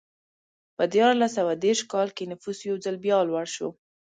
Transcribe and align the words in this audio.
په 0.77 0.83
دیارلس 0.93 1.31
سوه 1.37 1.53
دېرش 1.65 1.81
کال 1.91 2.07
کې 2.17 2.29
نفوس 2.31 2.57
یو 2.69 2.75
ځل 2.85 2.95
بیا 3.05 3.17
لوړ 3.29 3.45
شو. 3.55 3.69